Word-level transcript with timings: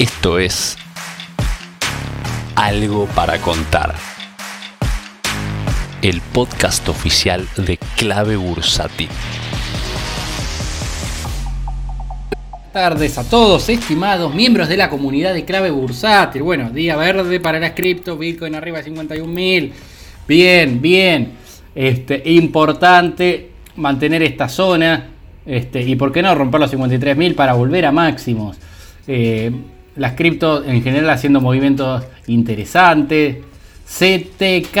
Esto 0.00 0.38
es 0.38 0.78
Algo 2.56 3.04
para 3.14 3.36
contar. 3.36 3.94
El 6.00 6.22
podcast 6.22 6.88
oficial 6.88 7.46
de 7.58 7.78
Clave 7.98 8.36
Bursátil. 8.36 9.10
tardes 12.72 13.18
a 13.18 13.28
todos, 13.28 13.68
estimados 13.68 14.34
miembros 14.34 14.70
de 14.70 14.78
la 14.78 14.88
comunidad 14.88 15.34
de 15.34 15.44
clave 15.44 15.70
bursátil. 15.70 16.44
Bueno, 16.44 16.70
día 16.70 16.96
verde 16.96 17.38
para 17.38 17.60
las 17.60 17.72
cripto, 17.72 18.16
Bitcoin 18.16 18.54
arriba 18.54 18.78
de 18.78 18.84
51 18.84 19.30
mil. 19.30 19.74
Bien, 20.26 20.80
bien. 20.80 21.32
Este, 21.74 22.22
importante 22.24 23.50
mantener 23.76 24.22
esta 24.22 24.48
zona. 24.48 25.08
Este, 25.44 25.82
y 25.82 25.94
por 25.94 26.10
qué 26.10 26.22
no 26.22 26.34
romper 26.34 26.58
los 26.58 26.70
53 26.70 27.18
mil 27.18 27.34
para 27.34 27.52
volver 27.52 27.84
a 27.84 27.92
máximos. 27.92 28.56
Eh, 29.06 29.52
las 30.00 30.14
cripto 30.14 30.64
en 30.64 30.82
general 30.82 31.10
haciendo 31.10 31.42
movimientos 31.42 32.02
interesantes. 32.26 33.36
CTK, 33.84 34.78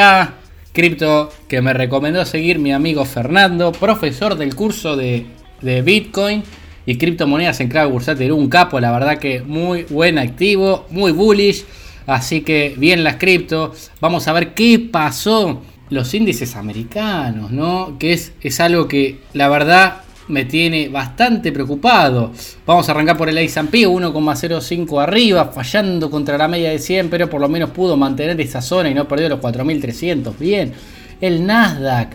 cripto 0.72 1.30
que 1.46 1.60
me 1.60 1.74
recomendó 1.74 2.24
seguir 2.24 2.58
mi 2.58 2.72
amigo 2.72 3.04
Fernando, 3.04 3.70
profesor 3.70 4.34
del 4.34 4.54
curso 4.54 4.96
de, 4.96 5.26
de 5.60 5.82
Bitcoin 5.82 6.42
y 6.86 6.96
criptomonedas 6.96 7.60
en 7.60 7.68
clave 7.68 7.90
bursátil. 7.90 8.32
Un 8.32 8.48
capo, 8.48 8.80
la 8.80 8.92
verdad 8.92 9.18
que 9.18 9.42
muy 9.42 9.82
buen 9.90 10.18
activo, 10.18 10.86
muy 10.88 11.12
bullish. 11.12 11.66
Así 12.06 12.40
que 12.40 12.74
bien 12.78 13.04
las 13.04 13.16
cripto. 13.16 13.74
Vamos 14.00 14.26
a 14.26 14.32
ver 14.32 14.54
qué 14.54 14.78
pasó 14.78 15.60
los 15.90 16.14
índices 16.14 16.56
americanos, 16.56 17.50
¿no? 17.50 17.98
Que 17.98 18.14
es, 18.14 18.32
es 18.40 18.58
algo 18.58 18.88
que 18.88 19.18
la 19.34 19.50
verdad 19.50 20.00
me 20.30 20.44
tiene 20.44 20.88
bastante 20.88 21.52
preocupado. 21.52 22.32
Vamos 22.64 22.88
a 22.88 22.92
arrancar 22.92 23.16
por 23.16 23.28
el 23.28 23.38
S&P 23.38 23.86
1,05 23.86 25.02
arriba, 25.02 25.46
fallando 25.46 26.10
contra 26.10 26.38
la 26.38 26.48
media 26.48 26.70
de 26.70 26.78
100, 26.78 27.10
pero 27.10 27.28
por 27.28 27.40
lo 27.40 27.48
menos 27.48 27.70
pudo 27.70 27.96
mantener 27.96 28.40
esa 28.40 28.62
zona 28.62 28.88
y 28.88 28.94
no 28.94 29.06
perdió 29.06 29.28
los 29.28 29.40
4.300. 29.40 30.38
Bien, 30.38 30.72
el 31.20 31.44
Nasdaq. 31.44 32.14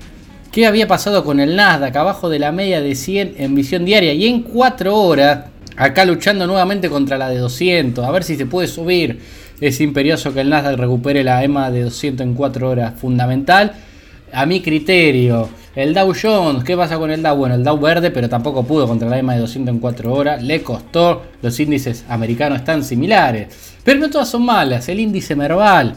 Qué 0.51 0.65
había 0.65 0.87
pasado 0.87 1.23
con 1.23 1.39
el 1.39 1.55
Nasdaq 1.55 1.95
abajo 1.95 2.29
de 2.29 2.39
la 2.39 2.51
media 2.51 2.81
de 2.81 2.95
100 2.95 3.35
en 3.37 3.53
visión 3.53 3.83
diaria 3.83 4.13
y 4.13 4.25
en 4.25 4.41
4 4.41 4.95
horas 4.95 5.45
acá 5.75 6.05
luchando 6.05 6.47
nuevamente 6.47 6.89
contra 6.89 7.17
la 7.17 7.27
de 7.27 7.37
200 7.37 8.05
a 8.05 8.11
ver 8.11 8.23
si 8.23 8.37
se 8.37 8.45
puede 8.45 8.67
subir. 8.67 9.19
Es 9.59 9.81
imperioso 9.81 10.33
que 10.33 10.41
el 10.41 10.49
Nasdaq 10.49 10.77
recupere 10.77 11.23
la 11.23 11.43
EMA 11.43 11.71
de 11.71 11.83
200 11.83 12.25
en 12.25 12.33
4 12.33 12.69
horas 12.69 12.93
fundamental. 12.99 13.73
A 14.31 14.45
mi 14.45 14.61
criterio 14.61 15.49
el 15.75 15.93
Dow 15.93 16.13
Jones, 16.19 16.63
¿qué 16.63 16.77
pasa 16.77 16.97
con 16.97 17.11
el 17.11 17.21
Dow? 17.21 17.35
Bueno, 17.35 17.55
el 17.55 17.63
Dow 17.63 17.77
verde, 17.77 18.09
pero 18.09 18.29
tampoco 18.29 18.63
pudo 18.63 18.87
contra 18.87 19.09
la 19.09 19.19
EMA 19.19 19.33
de 19.33 19.41
200 19.41 19.75
en 19.75 19.79
4 19.79 20.13
horas. 20.13 20.41
Le 20.41 20.63
costó. 20.63 21.23
Los 21.41 21.59
índices 21.59 22.05
americanos 22.07 22.59
están 22.59 22.83
similares. 22.83 23.75
Pero 23.83 23.99
no 23.99 24.09
todas 24.09 24.29
son 24.29 24.45
malas. 24.45 24.87
El 24.87 24.99
índice 25.01 25.35
Merval, 25.35 25.95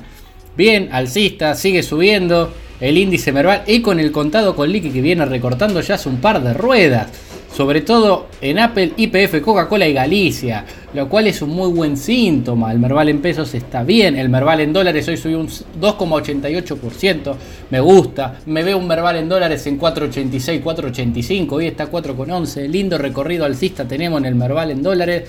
bien, 0.57 0.89
alcista, 0.93 1.55
sigue 1.55 1.83
subiendo 1.83 2.53
el 2.81 2.99
índice 2.99 3.33
Merval 3.33 3.63
y 3.67 3.81
con 3.81 4.01
el 4.01 4.13
contado 4.13 4.55
con 4.55 4.71
liqui 4.71 4.91
que 4.91 5.01
viene 5.01 5.25
recortando 5.25 5.81
ya 5.81 5.95
hace 5.95 6.09
un 6.09 6.19
par 6.19 6.43
de 6.43 6.55
ruedas. 6.55 7.09
Sobre 7.55 7.81
todo 7.81 8.27
en 8.41 8.59
Apple, 8.59 8.93
IPF, 8.97 9.41
Coca-Cola 9.41 9.89
y 9.89 9.93
Galicia, 9.93 10.65
lo 10.95 11.09
cual 11.09 11.27
es 11.27 11.43
un 11.43 11.51
muy 11.51 11.71
buen 11.73 11.97
síntoma. 11.97 12.71
El 12.71 12.79
Merval 12.79 13.09
en 13.09 13.21
pesos 13.21 13.53
está 13.55 13.83
bien, 13.83 14.17
el 14.17 14.29
Merval 14.29 14.61
en 14.61 14.73
dólares 14.73 15.09
hoy 15.09 15.17
subió 15.17 15.41
un 15.41 15.49
2,88%. 15.49 17.35
Me 17.71 17.81
gusta, 17.81 18.39
me 18.47 18.63
veo 18.63 18.79
un 18.79 18.87
Merval 18.87 19.17
en 19.17 19.29
dólares 19.29 19.67
en 19.67 19.81
4,86, 19.81 20.63
4,85, 20.63 21.53
hoy 21.53 21.67
está 21.67 21.91
4,11. 21.91 22.69
Lindo 22.69 22.97
recorrido 22.97 23.45
alcista 23.45 23.89
tenemos 23.89 24.21
en 24.21 24.27
el 24.27 24.35
Merval 24.35 24.71
en 24.71 24.83
dólares. 24.83 25.25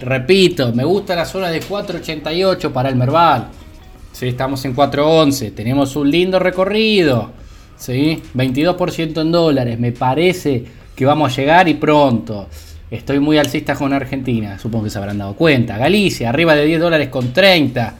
Repito, 0.00 0.72
me 0.72 0.84
gusta 0.84 1.14
la 1.14 1.24
zona 1.24 1.50
de 1.50 1.60
4,88 1.60 2.72
para 2.72 2.88
el 2.88 2.96
Merval. 2.96 3.48
¿sí? 4.12 4.28
Estamos 4.28 4.64
en 4.64 4.74
4.11, 4.74 5.54
tenemos 5.54 5.94
un 5.96 6.10
lindo 6.10 6.38
recorrido, 6.38 7.30
¿sí? 7.76 8.20
22% 8.34 9.20
en 9.20 9.32
dólares, 9.32 9.78
me 9.78 9.92
parece 9.92 10.77
que 10.98 11.06
vamos 11.06 11.32
a 11.32 11.36
llegar 11.40 11.68
y 11.68 11.74
pronto. 11.74 12.48
Estoy 12.90 13.20
muy 13.20 13.38
alcista 13.38 13.76
con 13.76 13.92
Argentina, 13.92 14.58
supongo 14.58 14.84
que 14.84 14.90
se 14.90 14.98
habrán 14.98 15.18
dado 15.18 15.34
cuenta. 15.34 15.78
Galicia, 15.78 16.28
arriba 16.28 16.56
de 16.56 16.64
10 16.64 16.80
dólares 16.80 17.08
con 17.08 17.32
30, 17.32 17.94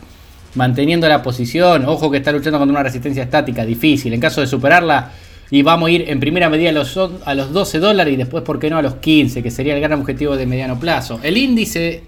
manteniendo 0.56 1.08
la 1.08 1.22
posición. 1.22 1.84
Ojo 1.84 2.10
que 2.10 2.16
está 2.16 2.32
luchando 2.32 2.58
contra 2.58 2.72
una 2.72 2.82
resistencia 2.82 3.22
estática 3.22 3.64
difícil. 3.64 4.12
En 4.12 4.20
caso 4.20 4.40
de 4.40 4.48
superarla, 4.48 5.12
y 5.48 5.62
vamos 5.62 5.88
a 5.88 5.92
ir 5.92 6.06
en 6.08 6.18
primera 6.18 6.50
medida 6.50 6.70
a 6.70 6.72
los, 6.72 6.98
a 7.24 7.34
los 7.34 7.52
12 7.52 7.78
dólares 7.78 8.14
y 8.14 8.16
después, 8.16 8.42
¿por 8.42 8.58
qué 8.58 8.68
no?, 8.68 8.78
a 8.78 8.82
los 8.82 8.96
15, 8.96 9.44
que 9.44 9.52
sería 9.52 9.76
el 9.76 9.80
gran 9.80 10.00
objetivo 10.00 10.36
de 10.36 10.46
mediano 10.46 10.80
plazo. 10.80 11.20
El 11.22 11.36
índice 11.36 12.02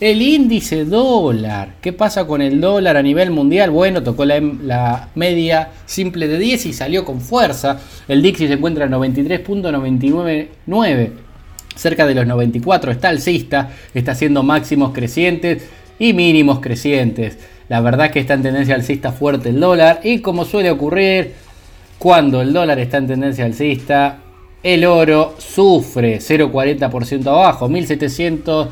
el 0.00 0.22
índice 0.22 0.84
dólar. 0.84 1.76
¿Qué 1.80 1.92
pasa 1.92 2.26
con 2.26 2.42
el 2.42 2.60
dólar 2.60 2.96
a 2.96 3.02
nivel 3.02 3.30
mundial? 3.30 3.70
Bueno, 3.70 4.02
tocó 4.02 4.24
la, 4.24 5.08
media 5.14 5.70
simple 5.86 6.26
de 6.28 6.38
10 6.38 6.66
y 6.66 6.72
salió 6.72 7.04
con 7.04 7.20
fuerza. 7.20 7.78
El 8.08 8.22
Dixie 8.22 8.48
se 8.48 8.54
encuentra 8.54 8.86
en 8.86 8.92
93.999. 8.92 11.10
Cerca 11.76 12.06
de 12.06 12.14
los 12.14 12.26
94 12.26 12.92
está 12.92 13.08
alcista, 13.08 13.70
está 13.94 14.12
haciendo 14.12 14.42
máximos 14.42 14.92
crecientes 14.92 15.68
y 15.98 16.12
mínimos 16.12 16.60
crecientes. 16.60 17.38
La 17.68 17.80
verdad 17.80 18.10
que 18.10 18.20
está 18.20 18.34
en 18.34 18.42
tendencia 18.42 18.74
alcista 18.74 19.12
fuerte 19.12 19.48
el 19.48 19.58
dólar 19.58 20.00
y 20.04 20.20
como 20.20 20.44
suele 20.44 20.70
ocurrir 20.70 21.32
cuando 21.98 22.42
el 22.42 22.52
dólar 22.52 22.78
está 22.78 22.98
en 22.98 23.06
tendencia 23.06 23.44
alcista, 23.44 24.18
el 24.62 24.84
oro 24.84 25.34
sufre 25.38 26.18
0,40% 26.18 27.26
abajo, 27.26 27.68
1700 27.68 28.68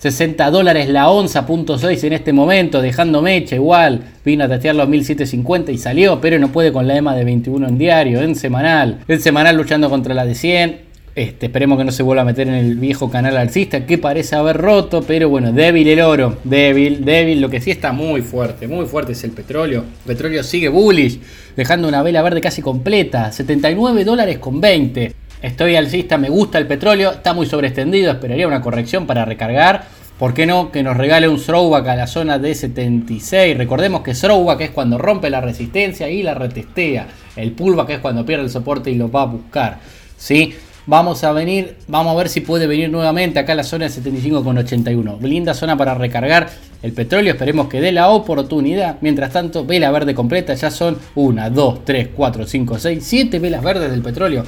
60 0.00 0.50
dólares 0.50 0.88
la 0.88 1.10
onza, 1.10 1.44
punto 1.44 1.76
6 1.76 2.04
en 2.04 2.14
este 2.14 2.32
momento, 2.32 2.80
dejando 2.80 3.20
mecha 3.20 3.54
igual. 3.54 4.00
Vino 4.24 4.44
a 4.44 4.48
testear 4.48 4.74
los 4.74 4.88
1750 4.88 5.72
y 5.72 5.76
salió, 5.76 6.22
pero 6.22 6.38
no 6.38 6.48
puede 6.48 6.72
con 6.72 6.88
la 6.88 6.96
EMA 6.96 7.14
de 7.14 7.24
21 7.24 7.68
en 7.68 7.76
diario, 7.76 8.22
en 8.22 8.34
semanal. 8.34 9.00
En 9.06 9.20
semanal 9.20 9.58
luchando 9.58 9.90
contra 9.90 10.14
la 10.14 10.24
de 10.24 10.34
100. 10.34 10.80
Este, 11.14 11.46
esperemos 11.46 11.76
que 11.76 11.84
no 11.84 11.92
se 11.92 12.02
vuelva 12.02 12.22
a 12.22 12.24
meter 12.24 12.48
en 12.48 12.54
el 12.54 12.76
viejo 12.76 13.10
canal 13.10 13.36
alcista 13.36 13.84
que 13.84 13.98
parece 13.98 14.36
haber 14.36 14.56
roto, 14.56 15.02
pero 15.02 15.28
bueno, 15.28 15.52
débil 15.52 15.86
el 15.86 16.00
oro, 16.00 16.38
débil, 16.44 17.04
débil. 17.04 17.38
Lo 17.38 17.50
que 17.50 17.60
sí 17.60 17.70
está 17.70 17.92
muy 17.92 18.22
fuerte, 18.22 18.66
muy 18.66 18.86
fuerte 18.86 19.12
es 19.12 19.22
el 19.24 19.32
petróleo. 19.32 19.84
Petróleo 20.06 20.42
sigue 20.42 20.70
bullish, 20.70 21.20
dejando 21.56 21.88
una 21.88 22.02
vela 22.02 22.22
verde 22.22 22.40
casi 22.40 22.62
completa, 22.62 23.32
79 23.32 24.04
dólares 24.04 24.38
con 24.38 24.62
20. 24.62 25.14
Estoy 25.42 25.76
alcista, 25.76 26.18
me 26.18 26.28
gusta 26.28 26.58
el 26.58 26.66
petróleo, 26.66 27.12
está 27.12 27.32
muy 27.32 27.46
sobreextendido, 27.46 28.12
esperaría 28.12 28.46
una 28.46 28.60
corrección 28.60 29.06
para 29.06 29.24
recargar. 29.24 29.84
¿Por 30.18 30.34
qué 30.34 30.44
no 30.44 30.70
que 30.70 30.82
nos 30.82 30.98
regale 30.98 31.28
un 31.28 31.42
throwback 31.42 31.88
a 31.88 31.96
la 31.96 32.06
zona 32.06 32.38
de 32.38 32.54
76? 32.54 33.56
Recordemos 33.56 34.02
que 34.02 34.12
throwback 34.12 34.60
es 34.60 34.70
cuando 34.70 34.98
rompe 34.98 35.30
la 35.30 35.40
resistencia 35.40 36.10
y 36.10 36.22
la 36.22 36.34
retestea. 36.34 37.06
El 37.36 37.52
pullback 37.52 37.88
es 37.88 37.98
cuando 38.00 38.26
pierde 38.26 38.44
el 38.44 38.50
soporte 38.50 38.90
y 38.90 38.96
lo 38.96 39.10
va 39.10 39.22
a 39.22 39.26
buscar. 39.26 39.78
¿sí? 40.18 40.54
Vamos 40.86 41.22
a 41.24 41.32
venir, 41.32 41.76
vamos 41.88 42.14
a 42.14 42.16
ver 42.16 42.28
si 42.30 42.40
puede 42.40 42.66
venir 42.66 42.90
nuevamente 42.90 43.38
acá 43.38 43.52
a 43.52 43.56
la 43.56 43.64
zona 43.64 43.88
de 43.88 43.90
75,81. 43.90 45.20
Linda 45.20 45.52
zona 45.52 45.76
para 45.76 45.94
recargar 45.94 46.48
el 46.82 46.92
petróleo. 46.92 47.32
Esperemos 47.34 47.68
que 47.68 47.80
dé 47.80 47.92
la 47.92 48.08
oportunidad. 48.08 48.96
Mientras 49.02 49.30
tanto, 49.32 49.66
vela 49.66 49.90
verde 49.90 50.14
completa. 50.14 50.54
Ya 50.54 50.70
son 50.70 50.96
1, 51.14 51.50
2, 51.50 51.84
3, 51.84 52.08
4, 52.16 52.46
5, 52.46 52.78
6, 52.78 53.04
7 53.04 53.38
velas 53.38 53.62
verdes 53.62 53.90
del 53.90 54.00
petróleo. 54.00 54.44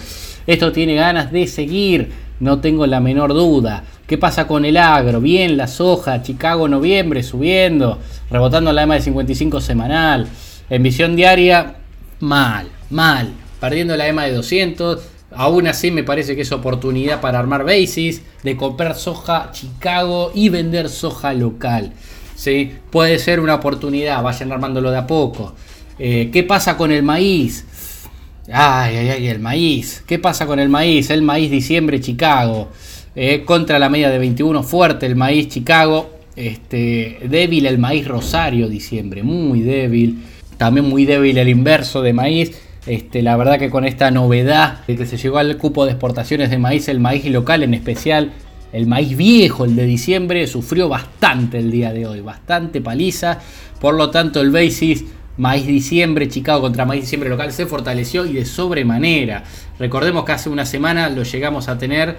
Esto 0.46 0.72
tiene 0.72 0.94
ganas 0.94 1.30
de 1.30 1.46
seguir. 1.46 2.10
No 2.40 2.60
tengo 2.60 2.86
la 2.86 3.00
menor 3.00 3.34
duda. 3.34 3.84
¿Qué 4.06 4.16
pasa 4.16 4.46
con 4.46 4.64
el 4.64 4.78
agro? 4.78 5.20
Bien, 5.20 5.56
la 5.56 5.68
soja, 5.68 6.22
Chicago 6.22 6.66
noviembre 6.66 7.22
subiendo, 7.22 7.98
rebotando 8.30 8.72
la 8.72 8.82
EMA 8.82 8.94
de 8.94 9.02
55 9.02 9.60
semanal. 9.60 10.26
En 10.68 10.82
visión 10.82 11.14
diaria, 11.14 11.76
mal, 12.20 12.68
mal. 12.90 13.32
Perdiendo 13.60 13.96
la 13.96 14.08
EMA 14.08 14.24
de 14.24 14.32
200 14.32 15.11
Aún 15.36 15.66
así 15.66 15.90
me 15.90 16.04
parece 16.04 16.36
que 16.36 16.42
es 16.42 16.52
oportunidad 16.52 17.20
para 17.20 17.38
armar 17.38 17.64
basis, 17.64 18.22
de 18.42 18.56
comprar 18.56 18.94
soja 18.96 19.50
Chicago 19.52 20.32
y 20.34 20.48
vender 20.48 20.88
soja 20.88 21.32
local. 21.34 21.92
¿sí? 22.34 22.72
Puede 22.90 23.18
ser 23.18 23.40
una 23.40 23.54
oportunidad, 23.54 24.22
vayan 24.22 24.52
armándolo 24.52 24.90
de 24.90 24.98
a 24.98 25.06
poco. 25.06 25.54
Eh, 25.98 26.30
¿Qué 26.32 26.42
pasa 26.42 26.76
con 26.76 26.90
el 26.90 27.02
maíz? 27.02 27.64
Ay, 28.52 28.96
ay, 28.96 29.08
ay, 29.10 29.28
el 29.28 29.38
maíz. 29.38 30.02
¿Qué 30.06 30.18
pasa 30.18 30.46
con 30.46 30.58
el 30.58 30.68
maíz? 30.68 31.10
El 31.10 31.22
maíz 31.22 31.50
diciembre 31.50 32.00
Chicago. 32.00 32.70
Eh, 33.14 33.44
contra 33.44 33.78
la 33.78 33.88
media 33.88 34.10
de 34.10 34.18
21 34.18 34.62
fuerte 34.62 35.06
el 35.06 35.16
maíz 35.16 35.48
Chicago. 35.48 36.10
Este, 36.34 37.18
débil 37.28 37.66
el 37.66 37.78
maíz 37.78 38.08
Rosario 38.08 38.68
diciembre, 38.68 39.22
muy 39.22 39.60
débil. 39.60 40.24
También 40.56 40.88
muy 40.88 41.04
débil 41.04 41.38
el 41.38 41.48
inverso 41.48 42.02
de 42.02 42.12
maíz. 42.12 42.52
Este, 42.86 43.22
la 43.22 43.36
verdad 43.36 43.58
que 43.58 43.70
con 43.70 43.84
esta 43.84 44.10
novedad 44.10 44.84
de 44.86 44.96
que 44.96 45.06
se 45.06 45.16
llegó 45.16 45.38
al 45.38 45.56
cupo 45.56 45.84
de 45.84 45.92
exportaciones 45.92 46.50
de 46.50 46.58
maíz, 46.58 46.88
el 46.88 46.98
maíz 46.98 47.24
local 47.26 47.62
en 47.62 47.74
especial, 47.74 48.32
el 48.72 48.86
maíz 48.86 49.16
viejo, 49.16 49.64
el 49.64 49.76
de 49.76 49.84
diciembre, 49.84 50.46
sufrió 50.46 50.88
bastante 50.88 51.58
el 51.58 51.70
día 51.70 51.92
de 51.92 52.06
hoy, 52.06 52.20
bastante 52.20 52.80
paliza. 52.80 53.38
Por 53.80 53.94
lo 53.94 54.10
tanto, 54.10 54.40
el 54.40 54.50
basis 54.50 55.04
maíz 55.36 55.66
diciembre, 55.66 56.28
Chicago 56.28 56.62
contra 56.62 56.84
maíz 56.84 57.02
diciembre 57.02 57.30
local, 57.30 57.52
se 57.52 57.66
fortaleció 57.66 58.26
y 58.26 58.32
de 58.32 58.44
sobremanera. 58.44 59.44
Recordemos 59.78 60.24
que 60.24 60.32
hace 60.32 60.48
una 60.48 60.66
semana 60.66 61.08
lo 61.08 61.22
llegamos 61.22 61.68
a 61.68 61.78
tener 61.78 62.16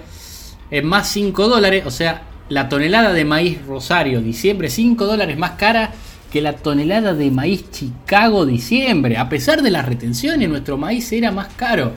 en 0.70 0.86
más 0.86 1.08
5 1.08 1.48
dólares, 1.48 1.84
o 1.86 1.90
sea, 1.90 2.22
la 2.48 2.68
tonelada 2.68 3.12
de 3.12 3.24
maíz 3.24 3.64
Rosario 3.66 4.20
diciembre 4.20 4.68
5 4.68 5.06
dólares 5.06 5.38
más 5.38 5.52
cara 5.52 5.92
que 6.34 6.42
la 6.42 6.56
tonelada 6.56 7.14
de 7.14 7.30
maíz 7.30 7.70
Chicago 7.70 8.44
diciembre. 8.44 9.18
A 9.18 9.28
pesar 9.28 9.62
de 9.62 9.70
las 9.70 9.86
retenciones, 9.86 10.48
nuestro 10.48 10.76
maíz 10.76 11.12
era 11.12 11.30
más 11.30 11.46
caro. 11.54 11.92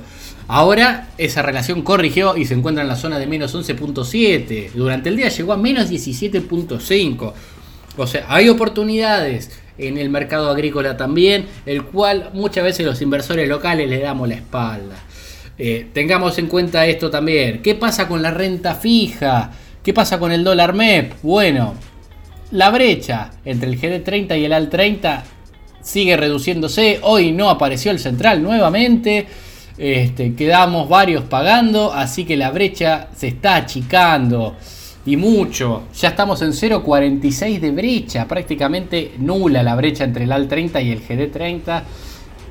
Ahora 0.48 1.08
esa 1.18 1.42
relación 1.42 1.82
corrigió 1.82 2.38
y 2.38 2.46
se 2.46 2.54
encuentra 2.54 2.84
en 2.84 2.88
la 2.88 2.98
zona 2.98 3.18
de 3.18 3.26
menos 3.26 3.56
11.7. 3.56 4.74
Durante 4.74 5.10
el 5.10 5.18
día 5.18 5.30
llegó 5.30 5.54
a 5.54 5.58
menos 5.58 5.90
17.5. 5.90 7.34
O 7.98 8.06
sea, 8.06 8.26
hay 8.30 8.48
oportunidades 8.50 9.60
en 9.80 9.98
el 9.98 10.12
mercado 10.12 10.52
agrícola 10.52 10.98
también, 10.98 11.48
el 11.66 11.86
cual 11.86 12.30
muchas 12.34 12.64
veces 12.64 12.86
los 12.86 13.02
inversores 13.02 13.50
locales 13.50 13.90
le 13.90 13.98
damos 13.98 14.30
la 14.30 14.36
espalda. 14.36 14.98
Eh, 15.58 15.88
tengamos 15.94 16.38
en 16.38 16.46
cuenta 16.46 16.86
esto 16.86 17.10
también. 17.10 17.64
¿Qué 17.64 17.74
pasa 17.74 18.08
con 18.08 18.22
la 18.22 18.30
renta 18.30 18.76
fija? 18.76 19.50
¿Qué 19.82 19.94
pasa 19.96 20.20
con 20.20 20.32
el 20.32 20.44
dólar 20.44 20.76
MEP? 20.76 21.14
Bueno, 21.24 21.74
la 22.52 22.70
brecha 22.70 23.32
entre 23.46 23.70
el 23.70 23.80
GD30 23.80 24.40
y 24.40 24.46
el 24.46 24.52
AL30 24.54 25.22
sigue 25.82 26.18
reduciéndose. 26.18 27.00
Hoy 27.04 27.32
no 27.32 27.50
apareció 27.50 27.92
el 27.92 28.00
central 28.00 28.42
nuevamente. 28.42 29.28
Este, 29.78 30.34
quedamos 30.34 30.90
varios 30.90 31.24
pagando, 31.26 31.94
así 31.94 32.26
que 32.26 32.36
la 32.36 32.50
brecha 32.52 33.10
se 33.16 33.28
está 33.28 33.58
achicando 33.58 34.56
y 35.06 35.18
mucho. 35.18 35.84
Ya 35.94 36.10
estamos 36.10 36.42
en 36.42 36.52
0.46 36.52 37.60
de 37.60 37.72
brecha, 37.72 38.28
prácticamente 38.28 39.14
nula 39.20 39.64
la 39.64 39.76
brecha 39.76 40.04
entre 40.04 40.24
el 40.24 40.32
AL30 40.32 40.84
y 40.84 40.92
el 40.92 41.08
GD30. 41.08 41.82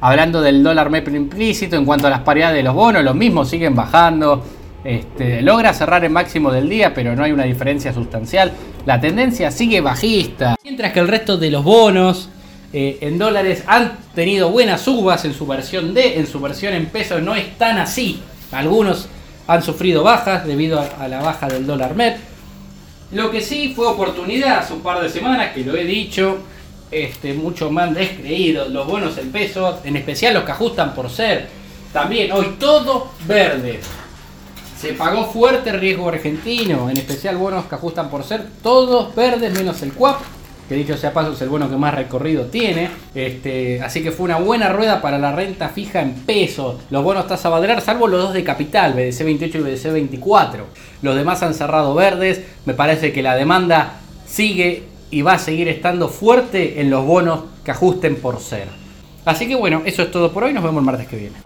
Hablando 0.00 0.42
del 0.42 0.62
dólar 0.62 0.90
MEP 0.90 1.08
implícito, 1.08 1.76
en 1.76 1.84
cuanto 1.84 2.06
a 2.06 2.10
las 2.10 2.20
paridades 2.20 2.56
de 2.56 2.62
los 2.62 2.74
bonos, 2.74 3.02
los 3.02 3.14
mismos 3.14 3.48
siguen 3.48 3.74
bajando. 3.74 4.44
Este, 4.84 5.42
logra 5.42 5.74
cerrar 5.74 6.04
el 6.04 6.10
máximo 6.10 6.52
del 6.52 6.68
día, 6.68 6.94
pero 6.94 7.16
no 7.16 7.24
hay 7.24 7.32
una 7.32 7.44
diferencia 7.44 7.92
sustancial. 7.92 8.52
La 8.86 9.00
tendencia 9.00 9.50
sigue 9.50 9.80
bajista. 9.80 10.54
Mientras 10.62 10.92
que 10.92 11.00
el 11.00 11.08
resto 11.08 11.36
de 11.36 11.50
los 11.50 11.64
bonos 11.64 12.28
eh, 12.72 12.98
en 13.00 13.18
dólares 13.18 13.64
han 13.66 13.98
tenido 14.14 14.50
buenas 14.50 14.82
subas 14.82 15.24
en 15.24 15.34
su 15.34 15.44
versión 15.44 15.92
D, 15.92 16.20
en 16.20 16.28
su 16.28 16.38
versión 16.38 16.72
en 16.72 16.86
pesos 16.86 17.20
no 17.20 17.34
es 17.34 17.58
tan 17.58 17.78
así. 17.78 18.22
Algunos 18.52 19.08
han 19.48 19.64
sufrido 19.64 20.04
bajas 20.04 20.46
debido 20.46 20.80
a, 20.80 21.08
la 21.08 21.20
baja 21.20 21.48
del 21.48 21.66
dólar 21.66 21.96
MEP. 21.96 22.16
Lo 23.10 23.32
que 23.32 23.40
sí 23.40 23.72
fue 23.74 23.88
oportunidad 23.88 24.58
hace 24.58 24.74
un 24.74 24.82
par 24.82 25.02
de 25.02 25.10
semanas, 25.10 25.52
que 25.52 25.64
lo 25.64 25.76
he 25.76 25.84
dicho, 25.84 26.38
este, 26.92 27.34
mucho 27.34 27.72
más 27.72 27.92
descreído, 27.92 28.68
los 28.68 28.86
bonos 28.86 29.18
en 29.18 29.32
pesos, 29.32 29.80
en 29.82 29.96
especial 29.96 30.34
los 30.34 30.44
que 30.44 30.52
ajustan 30.52 30.94
por 30.94 31.10
ser. 31.10 31.48
También 31.92 32.30
hoy 32.30 32.54
todo 32.60 33.10
verde. 33.26 33.80
Se 34.78 34.92
pagó 34.92 35.24
fuerte 35.26 35.72
riesgo 35.72 36.08
argentino, 36.08 36.90
en 36.90 36.96
especial 36.96 37.36
bonos 37.36 37.64
que 37.64 37.74
ajustan 37.74 38.10
por 38.10 38.24
ser 38.24 38.46
todos 38.62 39.14
verdes 39.14 39.52
menos 39.52 39.80
el 39.82 39.92
QUAP 39.92 40.18
que 40.68 40.74
dicho 40.74 40.96
sea 40.96 41.12
paso 41.12 41.32
es 41.32 41.40
el 41.42 41.48
bono 41.48 41.70
que 41.70 41.76
más 41.76 41.94
recorrido 41.94 42.46
tiene. 42.46 42.90
Este, 43.14 43.80
así 43.82 44.02
que 44.02 44.10
fue 44.10 44.24
una 44.24 44.38
buena 44.38 44.68
rueda 44.68 45.00
para 45.00 45.18
la 45.18 45.32
renta 45.32 45.68
fija 45.68 46.00
en 46.00 46.14
pesos. 46.14 46.76
Los 46.90 47.04
bonos 47.04 47.28
tasa 47.28 47.48
Badrar, 47.48 47.80
salvo 47.80 48.08
los 48.08 48.20
dos 48.20 48.34
de 48.34 48.42
capital, 48.42 48.94
BDC 48.94 49.24
28 49.24 49.58
y 49.58 49.60
BDC 49.60 49.92
24. 49.92 50.66
Los 51.02 51.14
demás 51.14 51.42
han 51.42 51.54
cerrado 51.54 51.94
verdes. 51.94 52.42
Me 52.64 52.74
parece 52.74 53.12
que 53.12 53.22
la 53.22 53.36
demanda 53.36 54.00
sigue 54.26 54.84
y 55.10 55.22
va 55.22 55.34
a 55.34 55.38
seguir 55.38 55.68
estando 55.68 56.08
fuerte 56.08 56.80
en 56.80 56.90
los 56.90 57.04
bonos 57.04 57.44
que 57.64 57.70
ajusten 57.70 58.16
por 58.16 58.40
ser. 58.40 58.66
Así 59.24 59.46
que 59.46 59.54
bueno, 59.54 59.82
eso 59.84 60.02
es 60.02 60.10
todo 60.10 60.32
por 60.32 60.44
hoy. 60.44 60.52
Nos 60.52 60.64
vemos 60.64 60.80
el 60.80 60.86
martes 60.86 61.06
que 61.06 61.16
viene. 61.16 61.45